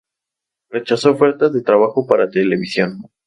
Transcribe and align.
Rechazó 0.71 1.11
ofertas 1.11 1.53
de 1.53 1.61
trabajo 1.61 2.07
para 2.07 2.27
televisión. 2.27 3.03